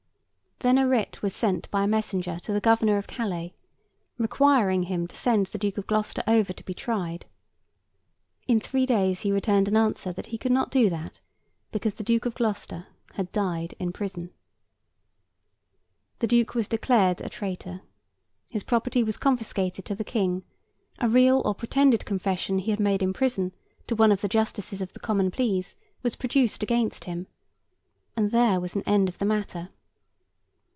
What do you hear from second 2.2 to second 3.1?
to the Governor of